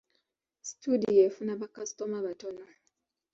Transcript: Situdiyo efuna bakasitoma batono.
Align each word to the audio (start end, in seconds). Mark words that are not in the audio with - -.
Situdiyo 0.67 1.21
efuna 1.29 1.53
bakasitoma 1.61 2.17
batono. 2.27 2.65